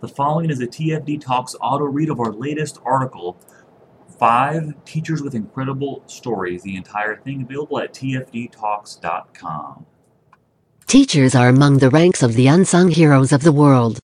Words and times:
The 0.00 0.08
following 0.08 0.48
is 0.48 0.60
a 0.60 0.66
TFD 0.66 1.20
Talks 1.20 1.54
auto 1.60 1.84
read 1.84 2.08
of 2.08 2.20
our 2.20 2.32
latest 2.32 2.78
article 2.86 3.38
Five 4.18 4.82
Teachers 4.86 5.20
with 5.20 5.34
Incredible 5.34 6.02
Stories. 6.06 6.62
The 6.62 6.76
entire 6.76 7.16
thing 7.16 7.42
available 7.42 7.80
at 7.80 7.92
TFDTalks.com. 7.92 9.84
Teachers 10.86 11.34
are 11.34 11.50
among 11.50 11.78
the 11.78 11.90
ranks 11.90 12.22
of 12.22 12.32
the 12.32 12.46
unsung 12.46 12.90
heroes 12.90 13.30
of 13.30 13.42
the 13.42 13.52
world. 13.52 13.98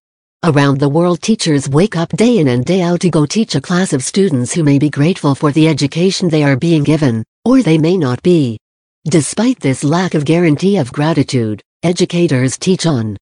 Around 0.45 0.81
the 0.81 0.91
world, 0.91 1.23
teachers 1.23 1.67
wake 1.67 1.97
up 1.97 2.11
day 2.11 2.37
in 2.39 2.49
and 2.49 2.63
day 2.63 2.83
out 2.83 3.01
to 3.01 3.09
go 3.09 3.25
teach 3.25 3.55
a 3.55 3.61
class 3.63 3.95
of 3.95 4.05
students 4.05 4.53
who 4.53 4.63
may 4.63 4.79
be 4.79 4.91
grateful 4.91 5.35
for 5.35 5.51
the 5.51 5.67
education 5.67 6.29
they 6.29 6.45
are 6.45 6.57
being 6.57 6.85
given, 6.85 7.25
or 7.47 7.63
they 7.63 7.79
may 7.79 7.97
not 7.97 8.23
be. 8.23 8.59
Despite 9.07 9.61
this 9.61 9.83
lack 9.83 10.13
of 10.13 10.27
guarantee 10.27 10.77
of 10.77 10.93
gratitude, 10.93 11.63
educators 11.83 12.59
teach 12.59 12.85
on. 12.85 13.17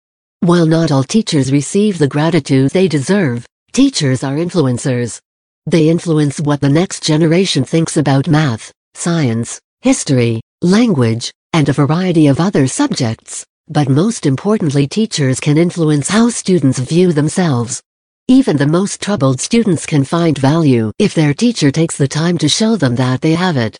While 0.44 0.66
not 0.66 0.92
all 0.92 1.02
teachers 1.02 1.50
receive 1.50 1.96
the 1.96 2.06
gratitude 2.06 2.72
they 2.72 2.86
deserve, 2.86 3.46
teachers 3.72 4.22
are 4.22 4.36
influencers. 4.36 5.18
They 5.64 5.88
influence 5.88 6.38
what 6.38 6.60
the 6.60 6.68
next 6.68 7.02
generation 7.02 7.64
thinks 7.64 7.96
about 7.96 8.28
math, 8.28 8.70
science, 8.92 9.58
history, 9.80 10.42
language, 10.60 11.32
and 11.54 11.66
a 11.66 11.72
variety 11.72 12.26
of 12.26 12.40
other 12.40 12.66
subjects. 12.66 13.46
But 13.68 13.88
most 13.88 14.26
importantly 14.26 14.86
teachers 14.86 15.40
can 15.40 15.56
influence 15.56 16.10
how 16.10 16.28
students 16.28 16.78
view 16.78 17.14
themselves. 17.14 17.82
Even 18.28 18.58
the 18.58 18.66
most 18.66 19.00
troubled 19.00 19.40
students 19.40 19.86
can 19.86 20.04
find 20.04 20.36
value 20.36 20.92
if 20.98 21.14
their 21.14 21.32
teacher 21.32 21.70
takes 21.70 21.96
the 21.96 22.06
time 22.06 22.36
to 22.36 22.50
show 22.50 22.76
them 22.76 22.96
that 22.96 23.22
they 23.22 23.32
have 23.32 23.56
it. 23.56 23.78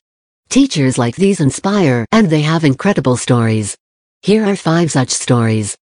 Teachers 0.48 0.96
like 0.96 1.16
these 1.16 1.42
inspire 1.42 2.06
and 2.10 2.30
they 2.30 2.40
have 2.40 2.64
incredible 2.64 3.18
stories. 3.18 3.76
Here 4.22 4.46
are 4.46 4.56
five 4.56 4.90
such 4.90 5.10
stories. 5.10 5.76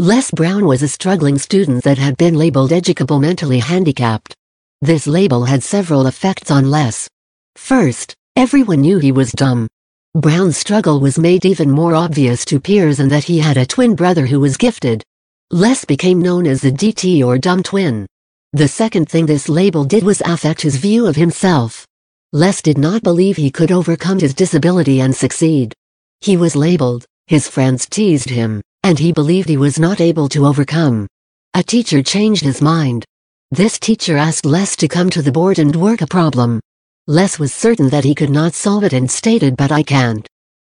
Les 0.00 0.30
Brown 0.30 0.64
was 0.64 0.84
a 0.84 0.86
struggling 0.86 1.36
student 1.38 1.82
that 1.82 1.98
had 1.98 2.16
been 2.16 2.34
labeled 2.34 2.72
educable 2.72 3.18
mentally 3.18 3.58
handicapped. 3.58 4.32
This 4.80 5.08
label 5.08 5.44
had 5.44 5.64
several 5.64 6.06
effects 6.06 6.52
on 6.52 6.70
Les. 6.70 7.08
First, 7.56 8.14
everyone 8.36 8.80
knew 8.80 9.00
he 9.00 9.10
was 9.10 9.32
dumb. 9.32 9.66
Brown's 10.14 10.56
struggle 10.56 11.00
was 11.00 11.18
made 11.18 11.44
even 11.44 11.68
more 11.68 11.96
obvious 11.96 12.44
to 12.44 12.60
peers 12.60 13.00
in 13.00 13.08
that 13.08 13.24
he 13.24 13.40
had 13.40 13.56
a 13.56 13.66
twin 13.66 13.96
brother 13.96 14.24
who 14.24 14.38
was 14.38 14.56
gifted. 14.56 15.02
Les 15.50 15.84
became 15.84 16.22
known 16.22 16.46
as 16.46 16.60
the 16.60 16.70
DT 16.70 17.26
or 17.26 17.36
dumb 17.36 17.64
twin. 17.64 18.06
The 18.52 18.68
second 18.68 19.08
thing 19.08 19.26
this 19.26 19.48
label 19.48 19.82
did 19.82 20.04
was 20.04 20.22
affect 20.24 20.60
his 20.60 20.76
view 20.76 21.08
of 21.08 21.16
himself. 21.16 21.84
Les 22.32 22.62
did 22.62 22.78
not 22.78 23.02
believe 23.02 23.36
he 23.36 23.50
could 23.50 23.72
overcome 23.72 24.20
his 24.20 24.32
disability 24.32 25.00
and 25.00 25.12
succeed. 25.12 25.74
He 26.20 26.36
was 26.36 26.54
labeled, 26.54 27.04
his 27.26 27.48
friends 27.48 27.84
teased 27.86 28.30
him, 28.30 28.62
and 28.82 28.98
he 28.98 29.12
believed 29.12 29.48
he 29.48 29.56
was 29.56 29.78
not 29.78 30.00
able 30.00 30.28
to 30.28 30.46
overcome. 30.46 31.06
A 31.54 31.62
teacher 31.62 32.02
changed 32.02 32.42
his 32.42 32.62
mind. 32.62 33.04
This 33.50 33.78
teacher 33.78 34.16
asked 34.16 34.44
Les 34.44 34.76
to 34.76 34.88
come 34.88 35.10
to 35.10 35.22
the 35.22 35.32
board 35.32 35.58
and 35.58 35.74
work 35.74 36.00
a 36.00 36.06
problem. 36.06 36.60
Les 37.06 37.38
was 37.38 37.52
certain 37.52 37.88
that 37.88 38.04
he 38.04 38.14
could 38.14 38.30
not 38.30 38.54
solve 38.54 38.84
it 38.84 38.92
and 38.92 39.10
stated 39.10 39.56
but 39.56 39.72
I 39.72 39.82
can't. 39.82 40.26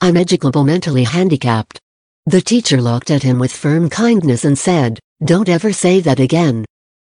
I'm 0.02 0.18
educable 0.18 0.64
mentally 0.64 1.04
handicapped. 1.04 1.80
The 2.26 2.42
teacher 2.42 2.82
looked 2.82 3.12
at 3.12 3.24
him 3.24 3.38
with 3.40 3.52
firm 3.52 3.90
kindness 3.90 4.46
and 4.46 4.58
said, 4.58 5.00
don't 5.24 5.48
ever 5.48 5.72
say 5.72 6.00
that 6.02 6.20
again. 6.20 6.66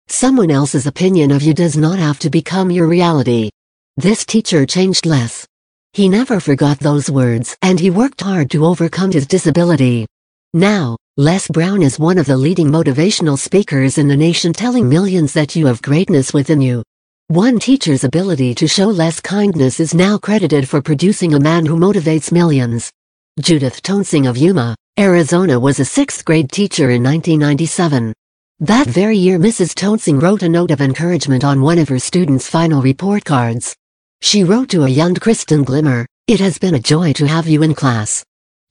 Someone 0.08 0.52
else's 0.52 0.88
opinion 0.88 1.32
of 1.32 1.44
you 1.44 1.54
does 1.54 1.78
not 1.78 2.00
have 2.00 2.20
to 2.20 2.30
become 2.30 2.72
your 2.72 2.88
reality. 2.88 3.50
This 3.96 4.26
teacher 4.26 4.66
changed 4.66 5.06
Les. 5.06 5.46
He 5.94 6.10
never 6.10 6.40
forgot 6.40 6.80
those 6.80 7.10
words 7.10 7.56
and 7.62 7.80
he 7.80 7.90
worked 7.90 8.22
hard 8.22 8.50
to 8.52 8.66
overcome 8.66 9.12
his 9.12 9.28
disability. 9.28 10.08
Now, 10.54 10.98
Les 11.16 11.48
Brown 11.48 11.82
is 11.82 11.98
one 11.98 12.18
of 12.18 12.26
the 12.26 12.36
leading 12.36 12.68
motivational 12.68 13.40
speakers 13.40 13.98
in 13.98 14.10
the 14.10 14.18
nation 14.18 14.52
telling 14.52 14.90
millions 14.90 15.32
that 15.32 15.56
you 15.56 15.66
have 15.68 15.82
greatness 15.82 16.34
within 16.34 16.60
you. 16.60 16.84
One 17.28 17.58
teacher's 17.58 18.04
ability 18.04 18.56
to 18.56 18.68
show 18.68 18.88
Les 18.88 19.22
kindness 19.22 19.80
is 19.80 19.94
now 19.94 20.18
credited 20.18 20.68
for 20.68 20.82
producing 20.82 21.36
a 21.36 21.40
man 21.40 21.66
who 21.66 21.78
motivates 21.78 22.34
millions. 22.34 22.92
Judith 23.40 23.82
Toensing 23.82 24.28
of 24.28 24.36
Yuma, 24.36 24.76
Arizona 25.00 25.58
was 25.58 25.80
a 25.80 25.86
sixth 25.86 26.26
grade 26.26 26.52
teacher 26.52 26.90
in 26.90 27.02
1997. 27.02 28.14
That 28.60 28.88
very 28.88 29.16
year 29.16 29.40
Mrs. 29.40 29.74
Toensing 29.74 30.20
wrote 30.20 30.44
a 30.44 30.50
note 30.50 30.72
of 30.72 30.82
encouragement 30.82 31.46
on 31.46 31.62
one 31.62 31.80
of 31.80 31.88
her 31.88 32.00
students' 32.00 32.50
final 32.50 32.82
report 32.82 33.24
cards. 33.24 33.74
She 34.22 34.44
wrote 34.44 34.68
to 34.72 34.84
a 34.84 34.90
young 34.90 35.16
Kristen 35.16 35.64
Gilmer, 35.64 36.06
It 36.28 36.42
has 36.42 36.60
been 36.60 36.76
a 36.76 36.80
joy 36.80 37.14
to 37.14 37.26
have 37.26 37.48
you 37.48 37.64
in 37.64 37.74
class. 37.74 38.26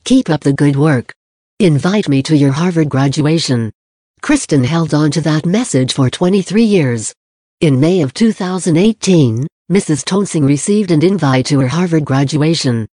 Keep 0.04 0.28
up 0.28 0.42
the 0.42 0.52
good 0.52 0.76
work. 0.76 1.14
Invite 1.60 2.08
me 2.08 2.22
to 2.22 2.34
your 2.34 2.52
Harvard 2.52 2.88
graduation. 2.88 3.70
Kristen 4.22 4.64
held 4.64 4.94
on 4.94 5.10
to 5.10 5.20
that 5.20 5.44
message 5.44 5.92
for 5.92 6.08
23 6.08 6.62
years. 6.62 7.14
In 7.60 7.78
May 7.78 8.00
of 8.00 8.14
2018, 8.14 9.46
Mrs. 9.70 10.02
Toensing 10.02 10.46
received 10.46 10.90
an 10.90 11.04
invite 11.04 11.44
to 11.44 11.60
her 11.60 11.68
Harvard 11.68 12.06
graduation. 12.06 12.88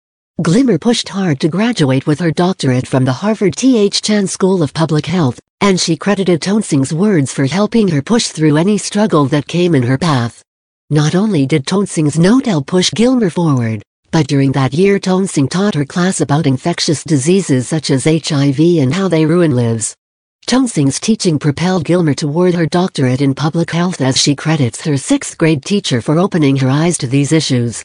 Gilmer 0.41 0.77
pushed 0.77 1.09
hard 1.09 1.41
to 1.41 1.49
graduate 1.49 2.07
with 2.07 2.21
her 2.21 2.31
doctorate 2.31 2.87
from 2.87 3.03
the 3.03 3.11
Harvard 3.11 3.57
T.H. 3.57 4.01
Chan 4.01 4.27
School 4.27 4.63
of 4.63 4.73
Public 4.73 5.07
Health, 5.07 5.41
and 5.59 5.77
she 5.77 5.97
credited 5.97 6.41
Toensing's 6.41 6.93
words 6.93 7.33
for 7.33 7.45
helping 7.45 7.89
her 7.89 8.01
push 8.01 8.27
through 8.27 8.55
any 8.55 8.77
struggle 8.77 9.25
that 9.25 9.45
came 9.45 9.75
in 9.75 9.83
her 9.83 9.97
path. 9.97 10.41
Not 10.89 11.15
only 11.15 11.45
did 11.45 11.67
Toensing's 11.67 12.17
note 12.17 12.45
help 12.45 12.67
push 12.67 12.91
Gilmer 12.91 13.29
forward, 13.29 13.83
but 14.13 14.27
during 14.27 14.51
that 14.51 14.75
year 14.75 14.99
Toensing 14.99 15.49
taught 15.49 15.73
her 15.73 15.85
class 15.85 16.21
about 16.21 16.45
infectious 16.45 17.03
diseases 17.03 17.67
such 17.67 17.89
as 17.89 18.03
HIV 18.05 18.59
and 18.59 18.93
how 18.93 19.07
they 19.07 19.25
ruin 19.25 19.55
lives. 19.55 19.95
Toensing's 20.45 20.99
teaching 20.99 21.39
propelled 21.39 21.83
Gilmer 21.83 22.13
toward 22.13 22.53
her 22.53 22.67
doctorate 22.67 23.21
in 23.21 23.33
public 23.33 23.71
health 23.71 24.01
as 24.01 24.15
she 24.15 24.35
credits 24.35 24.85
her 24.85 24.97
sixth 24.97 25.35
grade 25.39 25.65
teacher 25.65 25.99
for 25.99 26.19
opening 26.19 26.55
her 26.57 26.69
eyes 26.69 26.95
to 26.99 27.07
these 27.07 27.31
issues. 27.31 27.83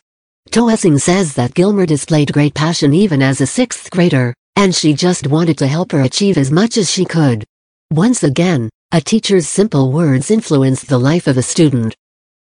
Toensing 0.50 0.98
says 0.98 1.32
that 1.32 1.54
Gilmer 1.54 1.86
displayed 1.86 2.34
great 2.34 2.52
passion 2.52 2.92
even 2.92 3.22
as 3.22 3.40
a 3.40 3.46
sixth 3.46 3.90
grader, 3.90 4.34
and 4.54 4.74
she 4.74 4.92
just 4.92 5.28
wanted 5.28 5.56
to 5.56 5.66
help 5.66 5.92
her 5.92 6.02
achieve 6.02 6.36
as 6.36 6.50
much 6.50 6.76
as 6.76 6.90
she 6.90 7.06
could. 7.06 7.42
Once 7.90 8.22
again, 8.22 8.68
a 8.92 9.00
teacher's 9.00 9.48
simple 9.48 9.92
words 9.92 10.30
influenced 10.30 10.88
the 10.88 11.00
life 11.00 11.26
of 11.26 11.38
a 11.38 11.42
student. 11.42 11.96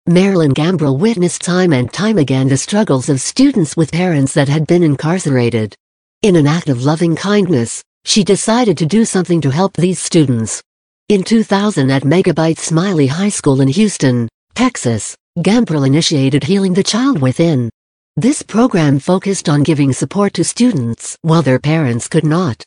Marilyn 0.07 0.53
Gambrill 0.53 0.99
witnessed 0.99 1.41
time 1.41 1.73
and 1.73 1.91
time 1.91 2.19
again 2.19 2.47
the 2.47 2.57
struggles 2.57 3.09
of 3.09 3.19
students 3.19 3.75
with 3.75 3.91
parents 3.91 4.35
that 4.35 4.47
had 4.47 4.67
been 4.67 4.83
incarcerated. 4.83 5.73
In 6.21 6.35
an 6.35 6.45
act 6.45 6.69
of 6.69 6.83
loving 6.83 7.15
kindness, 7.15 7.83
she 8.03 8.23
decided 8.23 8.77
to 8.77 8.85
do 8.85 9.03
something 9.03 9.41
to 9.41 9.49
help 9.49 9.73
these 9.73 9.97
students. 9.97 10.61
In 11.09 11.23
2000 11.23 11.89
at 11.89 12.03
Megabyte 12.03 12.59
Smiley 12.59 13.07
High 13.07 13.29
School 13.29 13.61
in 13.61 13.67
Houston, 13.67 14.29
Texas, 14.53 15.15
Gambrill 15.39 15.87
initiated 15.87 16.43
Healing 16.43 16.75
the 16.75 16.83
Child 16.83 17.19
Within. 17.19 17.71
This 18.15 18.43
program 18.43 18.99
focused 18.99 19.49
on 19.49 19.63
giving 19.63 19.91
support 19.91 20.35
to 20.35 20.43
students 20.43 21.17
while 21.23 21.41
their 21.41 21.57
parents 21.57 22.07
could 22.07 22.25
not. 22.25 22.63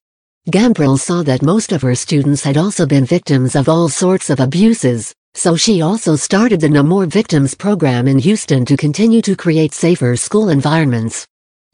Gambrill 0.50 0.98
saw 0.98 1.22
that 1.22 1.42
most 1.42 1.70
of 1.70 1.82
her 1.82 1.94
students 1.94 2.42
had 2.42 2.56
also 2.56 2.84
been 2.84 3.04
victims 3.04 3.54
of 3.54 3.68
all 3.68 3.88
sorts 3.88 4.28
of 4.28 4.40
abuses, 4.40 5.14
so 5.38 5.54
she 5.54 5.82
also 5.82 6.16
started 6.16 6.60
the 6.60 6.68
No 6.68 6.82
More 6.82 7.06
Victims 7.06 7.54
program 7.54 8.08
in 8.08 8.18
Houston 8.18 8.64
to 8.64 8.76
continue 8.76 9.22
to 9.22 9.36
create 9.36 9.72
safer 9.72 10.16
school 10.16 10.48
environments. 10.48 11.24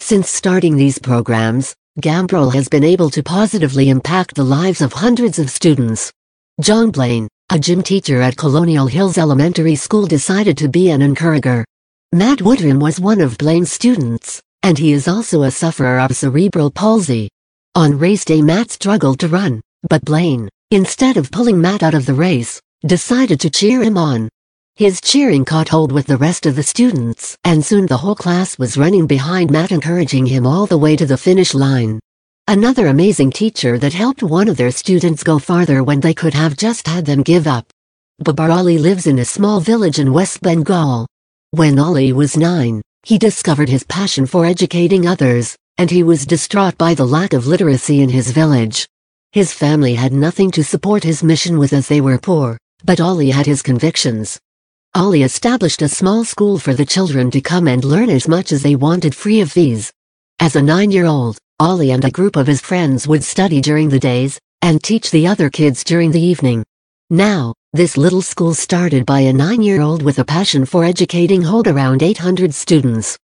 Since 0.01 0.29
starting 0.29 0.77
these 0.77 0.99
programs, 0.99 1.75
Gambrill 1.99 2.53
has 2.53 2.69
been 2.69 2.85
able 2.85 3.09
to 3.09 3.23
positively 3.23 3.89
impact 3.89 4.35
the 4.35 4.45
lives 4.45 4.83
of 4.83 4.93
hundreds 4.93 5.39
of 5.39 5.49
students. 5.49 6.13
John 6.61 6.91
Blaine, 6.91 7.27
a 7.51 7.59
gym 7.59 7.83
teacher 7.83 8.21
at 8.21 8.37
Colonial 8.37 8.87
Hills 8.87 9.17
Elementary 9.17 9.77
School 9.77 10.07
decided 10.07 10.59
to 10.59 10.69
be 10.69 10.91
an 10.91 11.01
encourager. 11.01 11.65
Matt 12.13 12.41
Woodrum 12.41 12.83
was 12.83 13.01
one 13.01 13.23
of 13.23 13.39
Blaine's 13.39 13.73
students, 13.73 14.43
and 14.63 14.77
he 14.77 14.93
is 14.93 15.09
also 15.09 15.45
a 15.45 15.51
sufferer 15.51 16.01
of 16.01 16.15
cerebral 16.15 16.71
palsy. 16.71 17.31
On 17.75 17.99
race 17.99 18.27
day 18.27 18.43
Matt 18.43 18.71
struggled 18.71 19.21
to 19.21 19.29
run, 19.29 19.63
but 19.89 20.05
Blaine, 20.05 20.51
instead 20.71 21.17
of 21.17 21.31
pulling 21.31 21.59
Matt 21.59 21.83
out 21.83 21.95
of 21.95 22.05
the 22.05 22.15
race, 22.15 22.61
decided 22.87 23.41
to 23.41 23.49
cheer 23.49 23.83
him 23.83 23.97
on. 23.97 24.29
His 24.77 25.01
cheering 25.01 25.45
caught 25.45 25.71
hold 25.71 25.91
with 25.91 26.07
the 26.07 26.19
rest 26.19 26.45
of 26.45 26.57
the 26.57 26.63
students, 26.63 27.39
and 27.45 27.65
soon 27.65 27.87
the 27.87 27.97
whole 27.97 28.15
class 28.15 28.59
was 28.59 28.77
running 28.77 29.07
behind 29.07 29.51
Matt 29.51 29.73
encouraging 29.73 30.27
him 30.27 30.47
all 30.47 30.67
the 30.67 30.77
way 30.77 30.95
to 30.97 31.07
the 31.07 31.17
finish 31.17 31.55
line. 31.55 32.01
Another 32.47 32.89
amazing 32.89 33.31
teacher 33.31 33.79
that 33.79 33.95
helped 33.95 34.23
one 34.23 34.49
of 34.49 34.59
their 34.59 34.71
students 34.71 35.23
go 35.23 35.39
farther 35.39 35.83
when 35.83 36.01
they 36.01 36.13
could 36.13 36.35
have 36.35 36.59
just 36.59 36.87
had 36.87 37.07
them 37.07 37.23
give 37.23 37.47
up. 37.47 37.67
Babar 38.19 38.51
Ali 38.51 38.77
lives 38.77 39.07
in 39.07 39.19
a 39.19 39.25
small 39.25 39.61
village 39.61 39.99
in 39.99 40.13
West 40.13 40.43
Bengal. 40.43 41.07
When 41.53 41.79
Ali 41.79 42.13
was 42.13 42.37
nine, 42.37 42.83
he 43.03 43.17
discovered 43.17 43.71
his 43.71 43.85
passion 43.85 44.27
for 44.27 44.45
educating 44.45 45.07
others, 45.07 45.57
and 45.79 45.91
he 45.91 46.03
was 46.03 46.27
distraught 46.27 46.77
by 46.77 46.93
the 46.93 47.07
lack 47.07 47.33
of 47.33 47.47
literacy 47.47 48.03
in 48.03 48.11
his 48.11 48.31
village. 48.31 48.87
His 49.33 49.55
family 49.55 49.95
had 49.95 50.13
nothing 50.13 50.51
to 50.51 50.63
support 50.63 51.03
his 51.03 51.23
mission 51.23 51.59
with 51.59 51.73
as 51.73 51.89
they 51.89 52.01
were 52.01 52.19
poor. 52.19 52.59
But 52.85 53.01
Ali 53.01 53.31
had 53.31 53.47
his 53.47 53.63
convictions. 53.63 54.39
Ali 54.95 55.23
established 55.23 55.81
a 55.81 55.89
small 55.89 56.23
school 56.23 56.59
for 56.59 56.75
the 56.75 56.85
children 56.85 57.31
to 57.31 57.41
come 57.41 57.67
and 57.67 57.83
learn 57.83 58.11
as 58.11 58.29
much 58.29 58.53
as 58.53 58.63
they 58.63 58.77
wanted 58.77 59.15
free 59.15 59.41
of 59.41 59.51
fees. 59.51 59.91
As 60.39 60.55
a 60.55 60.61
nine-year-old, 60.61 61.39
Ali 61.59 61.93
and 61.93 62.05
a 62.05 62.11
group 62.11 62.37
of 62.37 62.47
his 62.47 62.61
friends 62.61 63.09
would 63.09 63.25
study 63.25 63.63
during 63.63 63.89
the 63.89 63.99
days, 63.99 64.39
and 64.61 64.83
teach 64.83 65.11
the 65.11 65.27
other 65.27 65.49
kids 65.49 65.83
during 65.83 66.11
the 66.11 66.21
evening. 66.21 66.63
Now, 67.09 67.55
this 67.73 67.97
little 67.97 68.21
school 68.21 68.53
started 68.53 69.07
by 69.07 69.21
a 69.21 69.33
nine-year-old 69.33 70.03
with 70.03 70.19
a 70.19 70.25
passion 70.25 70.67
for 70.67 70.85
educating 70.85 71.41
hold 71.41 71.67
around 71.67 72.03
800 72.03 72.53
students. 72.53 73.17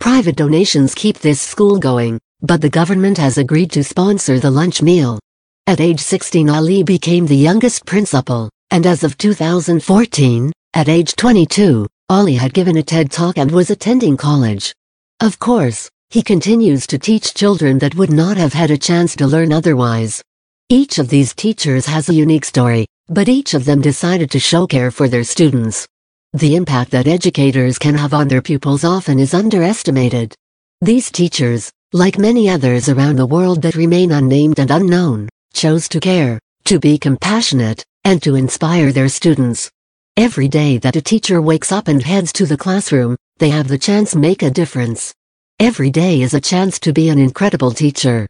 Private 0.00 0.34
donations 0.34 0.92
keep 0.92 1.18
this 1.18 1.40
school 1.40 1.78
going, 1.78 2.18
but 2.42 2.60
the 2.60 2.68
government 2.68 3.18
has 3.18 3.38
agreed 3.38 3.70
to 3.72 3.84
sponsor 3.84 4.40
the 4.40 4.50
lunch 4.50 4.82
meal. 4.82 5.20
At 5.68 5.80
age 5.80 6.00
16 6.00 6.50
Ali 6.50 6.82
became 6.82 7.26
the 7.26 7.36
youngest 7.36 7.86
principal, 7.86 8.50
and 8.74 8.88
as 8.88 9.04
of 9.04 9.16
2014, 9.18 10.52
at 10.74 10.88
age 10.88 11.14
22, 11.14 11.86
Ali 12.08 12.34
had 12.34 12.52
given 12.52 12.76
a 12.76 12.82
TED 12.82 13.08
Talk 13.08 13.38
and 13.38 13.48
was 13.52 13.70
attending 13.70 14.16
college. 14.16 14.74
Of 15.20 15.38
course, 15.38 15.88
he 16.10 16.24
continues 16.24 16.84
to 16.88 16.98
teach 16.98 17.34
children 17.34 17.78
that 17.78 17.94
would 17.94 18.10
not 18.10 18.36
have 18.36 18.52
had 18.52 18.72
a 18.72 18.76
chance 18.76 19.14
to 19.14 19.28
learn 19.28 19.52
otherwise. 19.52 20.24
Each 20.68 20.98
of 20.98 21.08
these 21.08 21.36
teachers 21.36 21.86
has 21.86 22.08
a 22.08 22.14
unique 22.14 22.44
story, 22.44 22.88
but 23.06 23.28
each 23.28 23.54
of 23.54 23.64
them 23.64 23.80
decided 23.80 24.28
to 24.32 24.40
show 24.40 24.66
care 24.66 24.90
for 24.90 25.06
their 25.06 25.22
students. 25.22 25.86
The 26.32 26.56
impact 26.56 26.90
that 26.90 27.06
educators 27.06 27.78
can 27.78 27.94
have 27.94 28.12
on 28.12 28.26
their 28.26 28.42
pupils 28.42 28.82
often 28.82 29.20
is 29.20 29.34
underestimated. 29.34 30.34
These 30.80 31.12
teachers, 31.12 31.70
like 31.92 32.18
many 32.18 32.50
others 32.50 32.88
around 32.88 33.20
the 33.20 33.26
world 33.34 33.62
that 33.62 33.76
remain 33.76 34.10
unnamed 34.10 34.58
and 34.58 34.72
unknown, 34.72 35.28
chose 35.52 35.88
to 35.90 36.00
care, 36.00 36.40
to 36.64 36.80
be 36.80 36.98
compassionate, 36.98 37.84
and 38.04 38.22
to 38.22 38.34
inspire 38.34 38.92
their 38.92 39.08
students. 39.08 39.70
Every 40.16 40.48
day 40.48 40.78
that 40.78 40.96
a 40.96 41.02
teacher 41.02 41.42
wakes 41.42 41.72
up 41.72 41.88
and 41.88 42.02
heads 42.02 42.32
to 42.34 42.46
the 42.46 42.56
classroom, 42.56 43.16
they 43.38 43.50
have 43.50 43.68
the 43.68 43.78
chance 43.78 44.14
make 44.14 44.42
a 44.42 44.50
difference. 44.50 45.14
Every 45.58 45.90
day 45.90 46.22
is 46.22 46.34
a 46.34 46.40
chance 46.40 46.78
to 46.80 46.92
be 46.92 47.08
an 47.08 47.18
incredible 47.18 47.72
teacher. 47.72 48.26